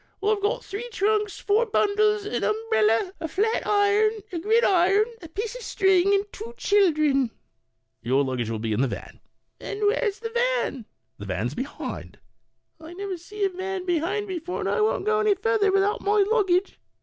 "I've 0.23 0.41
got 0.41 0.65
three 0.65 0.89
trunks, 0.91 1.39
four 1.39 1.67
bundles, 1.67 2.25
an 2.25 2.43
umbrella, 2.43 3.13
a 3.19 3.27
flat 3.27 3.67
iron, 3.67 4.23
a 4.31 4.39
gridiron, 4.39 5.05
a 5.21 5.27
piece 5.29 5.53
of 5.55 5.61
string, 5.61 6.11
and 6.15 6.25
two 6.33 6.55
children." 6.57 7.27
Porter." 7.29 7.33
Tour 8.05 8.23
luggage 8.23 8.49
will 8.49 8.57
be 8.57 8.73
in 8.73 8.81
the 8.81 8.87
van." 8.87 9.19
Eat 9.59 9.63
Lady." 9.67 9.73
And 9.79 9.85
where's 9.87 10.17
the 10.17 10.31
wan?" 10.35 10.71
Porter. 10.73 10.85
"The 11.19 11.25
van's 11.27 11.53
behind." 11.53 12.17
Eat 12.79 12.83
Lady." 12.83 12.95
I 12.95 12.97
never 12.97 13.17
see 13.19 13.45
a 13.45 13.51
wan 13.51 13.85
behind 13.85 14.27
before, 14.27 14.59
and 14.61 14.69
I 14.69 14.81
won't 14.81 15.05
go 15.05 15.19
any 15.19 15.35
further 15.35 15.71
without 15.71 16.01
my 16.01 16.25
luggage." 16.31 16.79